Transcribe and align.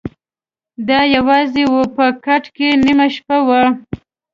د 0.87 0.89
ا 1.01 1.01
یوازي 1.15 1.63
وه 1.71 1.83
په 1.95 2.05
کټ 2.25 2.43
کي 2.55 2.67
نیمه 2.85 3.07
شپه 3.15 3.37
وه 3.47 3.61